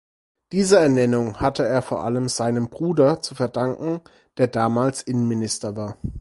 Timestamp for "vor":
1.83-2.03